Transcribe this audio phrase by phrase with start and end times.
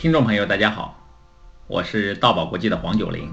[0.00, 0.98] 听众朋友，大家好，
[1.66, 3.30] 我是道宝国际的黄九龄。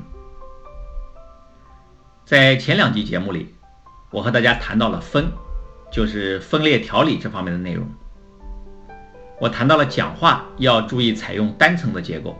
[2.25, 3.56] 在前两集节目里，
[4.12, 5.32] 我和大家谈到了分，
[5.90, 7.88] 就是分列调理这方面的内容。
[9.39, 12.36] 我谈到了讲话要注意采用单层的结构，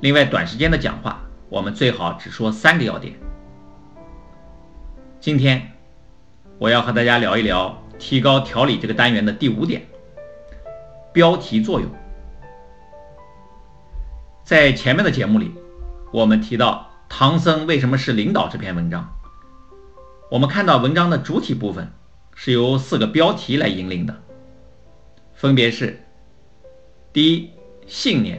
[0.00, 1.20] 另外短时间的讲话，
[1.50, 3.14] 我们最好只说三个要点。
[5.20, 5.70] 今天
[6.58, 9.86] 我要和大家聊一聊提高调理这个单元的第五点：
[11.12, 11.90] 标题作用。
[14.44, 15.54] 在前面的节目里，
[16.12, 19.10] 我们提到唐僧为什么是领导这篇文章。
[20.30, 21.90] 我们看到文章的主体部分
[22.34, 24.22] 是由四个标题来引领的，
[25.32, 25.98] 分别是：
[27.10, 27.50] 第一，
[27.86, 28.36] 信念；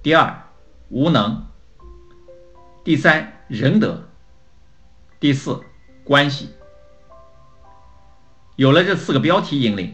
[0.00, 0.44] 第二，
[0.90, 1.42] 无能；
[2.84, 3.96] 第三，仁德；
[5.18, 5.58] 第四，
[6.04, 6.50] 关系。
[8.54, 9.92] 有了这四个标题引领，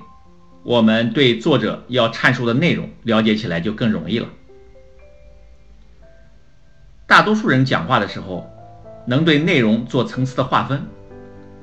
[0.62, 4.29] 我们对作者要阐述的内容了解起来就更容易了。
[7.13, 8.51] 大多数人讲话的时候，
[9.05, 10.82] 能对内容做层次的划分，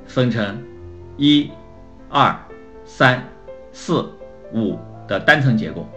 [0.05, 0.63] 分成
[1.17, 1.49] 一、
[2.07, 2.39] 二、
[2.85, 3.27] 三、
[3.71, 4.07] 四、
[4.53, 5.89] 五的单层结构。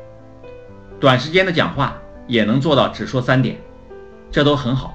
[0.98, 3.60] 短时间的讲话也能做到只说三点，
[4.30, 4.94] 这都很好。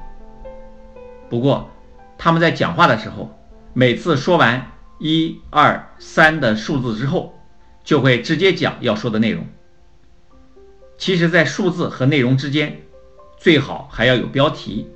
[1.29, 1.69] 不过，
[2.17, 3.29] 他们在讲话的时候，
[3.73, 7.35] 每次说完一、二、三的数字之后，
[7.83, 9.45] 就会直接讲要说的内容。
[10.97, 12.81] 其实，在数字和内容之间。
[13.37, 14.87] 最好还要有标题，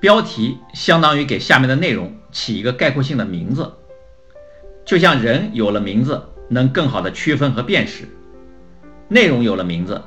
[0.00, 3.70] 标题相当于给下面的内容起一个概括性的名字，
[4.84, 8.08] 就像人有了名字能更好的区分和辨识，
[9.08, 10.00] 内容有了名字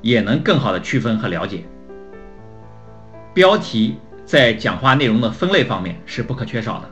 [0.00, 1.64] 也能更好的区分和了解。
[3.34, 6.90] 标题在讲话内容的分类方面是不可缺少的。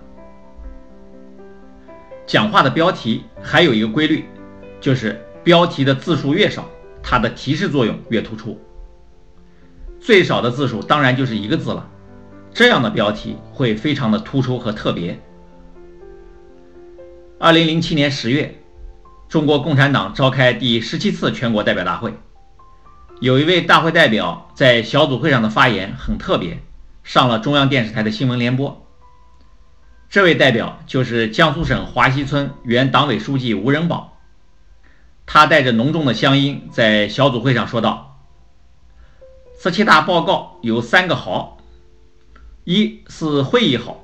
[2.27, 4.27] 讲话的标题还有一个规律，
[4.81, 6.69] 就是标题的字数越少。
[7.03, 8.61] 它的提示作用越突出，
[10.01, 11.89] 最少的字数当然就是一个字了，
[12.53, 15.19] 这样的标题会非常的突出和特别。
[17.39, 18.61] 二零零七年十月，
[19.28, 22.12] 中国共产党召开第十七次全国代表大会，
[23.21, 26.59] 有一位大会代表在小组会上的发言很特别，
[27.05, 28.84] 上了中央电视台的新闻联播。
[30.11, 34.18] 这位代表就是江苏省华西村原党委书记吴仁宝。
[35.31, 38.19] 他带着浓重的乡音，在小组会上说道
[39.62, 41.59] ：“十七大报告有三个好，
[42.65, 43.99] 一是会议好，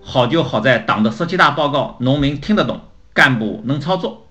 [0.00, 2.80] 好就好在党的十七大报告农民听得懂，
[3.12, 4.22] 干部能操作；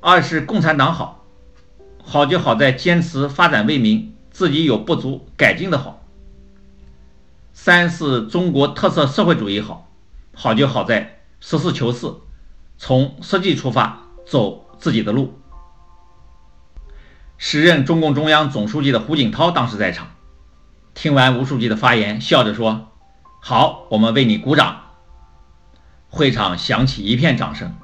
[0.00, 1.24] 二是共产党好，
[2.02, 6.02] 好就好在坚持发展为民，自己有不足改进的好；
[7.52, 9.88] 三是中国特色社会主义好，
[10.34, 12.12] 好就好在实事求是，
[12.76, 15.38] 从实际出发走。”自己的路。
[17.36, 20.08] 时任中共中央总书记的胡锦涛当时在场，
[20.94, 22.88] 听完吴书记的发言，笑着说
[23.40, 24.82] ：“好，我们为你鼓掌。”
[26.10, 27.76] 会场响起一片掌声。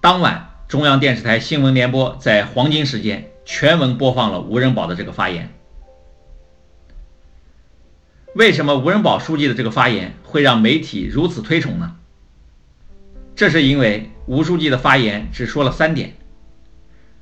[0.00, 5.52] 当晚，中央电视台新闻联播在黄金时间全文播放了吴仁宝的这个发言。
[8.34, 11.96] 为什么吴仁宝书记的这个发言会让媒体如此推崇呢？
[13.34, 16.16] 这是因为吴书记的发言只说了三点，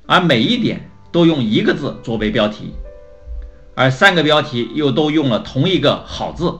[0.05, 2.73] 而每一点都用一个字作为标题，
[3.75, 6.59] 而三个标题又都用了同一个“好”字，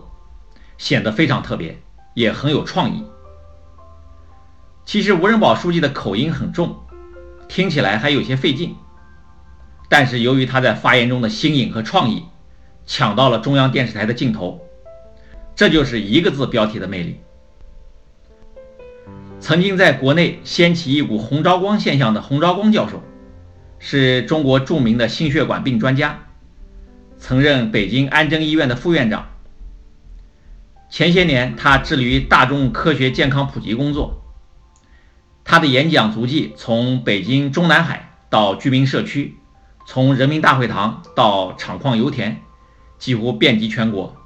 [0.78, 1.78] 显得非常特别，
[2.14, 3.04] 也很有创意。
[4.86, 6.76] 其实吴仁宝书记的口音很重，
[7.48, 8.76] 听起来还有些费劲，
[9.90, 12.24] 但是由于他在发言中的新颖和创意，
[12.86, 14.62] 抢到了中央电视台的镜头，
[15.56, 17.20] 这就是一个字标题的魅力。
[19.42, 23.02] 曾经在国内掀起一股红昭光现象的洪昭光教授，
[23.80, 26.20] 是中国著名的心血管病专家，
[27.18, 29.30] 曾任北京安贞医院的副院长。
[30.92, 34.22] 前些年，他致力于大众科学健康普及工作。
[35.44, 39.38] 他的演讲足迹从北京中南海到居民社区，
[39.88, 42.38] 从人民大会堂到厂矿油田，
[43.00, 44.21] 几乎遍及全国。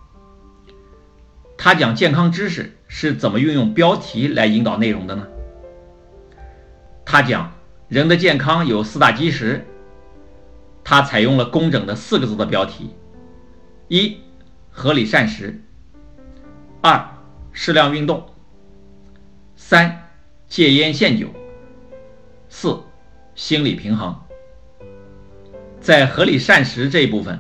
[1.66, 2.78] 他讲健康知识。
[2.88, 5.28] 是怎么运用标题来引导内容的呢？
[7.04, 7.54] 他讲
[7.88, 9.66] 人的健康有四大基石，
[10.84, 12.92] 他采用了工整的四个字的标题：
[13.88, 14.20] 一、
[14.70, 15.56] 合理膳食；
[16.82, 17.04] 二、
[17.52, 18.20] 适量运动；
[19.56, 20.08] 三、
[20.48, 21.26] 戒烟限酒；
[22.48, 22.80] 四、
[23.34, 24.16] 心理平衡。
[25.82, 27.40] 在合理膳食这一部分，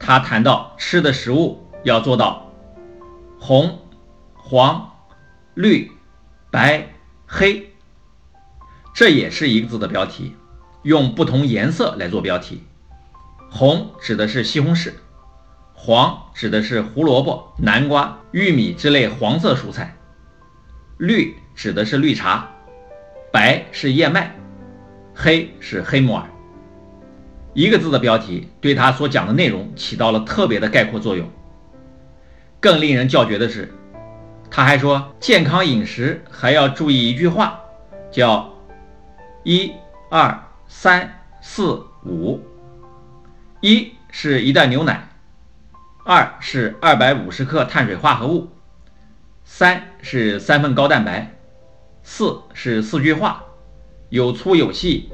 [0.00, 2.49] 他谈到吃的食物要做到
[3.40, 3.80] 红、
[4.34, 4.86] 黄。
[5.54, 5.90] 绿、
[6.50, 6.86] 白、
[7.26, 7.70] 黑，
[8.94, 10.34] 这也是一个字的标题，
[10.84, 12.62] 用不同颜色来做标题。
[13.50, 14.92] 红指的是西红柿，
[15.74, 19.96] 黄指的是胡萝卜、南瓜、玉米之类黄色蔬菜，
[20.98, 22.48] 绿指的是绿茶，
[23.32, 24.34] 白是燕麦，
[25.14, 26.30] 黑是黑木耳。
[27.54, 31.28] 一个字的标题对它所讲的内容起到了特别的概括作用。
[32.60, 33.72] 更令人叫绝的是，
[34.50, 37.58] 他还说健康饮食还要注意一句话，
[38.10, 38.52] 叫
[39.44, 39.72] “一、
[40.10, 42.38] 二、三、四、五”。
[43.62, 45.08] 一是一袋牛奶，
[46.04, 48.48] 二是二百五十克碳水化合物，
[49.44, 51.34] 三是三份高蛋白，
[52.02, 53.44] 四是四句话，
[54.10, 55.10] 有粗有细，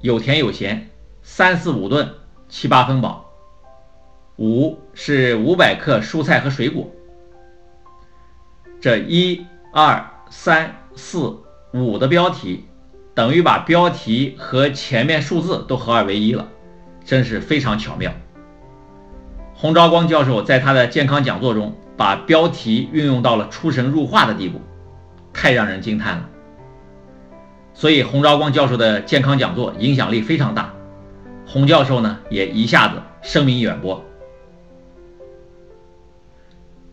[0.00, 0.88] 有甜有咸，
[1.22, 2.12] 三四五顿，
[2.48, 3.27] 七八分饱。
[4.38, 6.88] 五是五百克蔬菜和水果。
[8.80, 11.36] 这一二三四
[11.72, 12.64] 五的标题，
[13.14, 16.46] 等于把标题和前面数字都合二为一了，
[17.04, 18.12] 真是非常巧妙。
[19.54, 24.60] 洪昭光教授在他的健康讲座中，把标题运用到了出神入化的地步，
[25.32, 26.28] 太让人惊叹了。
[27.74, 30.72] 所以洪昭光教授的健康讲座影响力非常大，
[31.44, 34.04] 洪教授呢也一下子声名远播。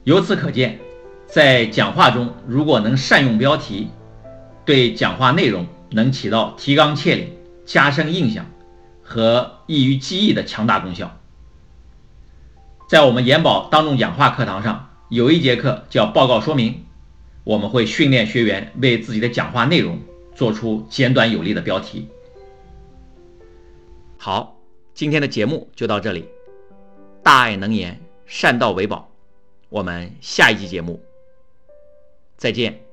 [0.05, 0.79] 由此可见，
[1.25, 3.89] 在讲话中如果能善用标题，
[4.63, 7.35] 对讲话内容能起到提纲挈领、
[7.65, 8.45] 加深印象
[9.01, 11.17] 和易于记忆的强大功效。
[12.87, 16.85] 在我们研宝当众讲话课堂上，有一节课叫报告说明，
[17.43, 19.99] 我们会训练学员为自己的讲话内容
[20.35, 22.07] 做出简短有力的标题。
[24.19, 24.55] 好，
[24.93, 26.25] 今天的节目就到这里，
[27.23, 29.09] 大爱能言，善道为宝。
[29.75, 31.03] 我们下一期节目
[32.37, 32.84] 再见。